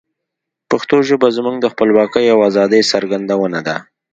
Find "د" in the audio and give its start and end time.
1.59-1.65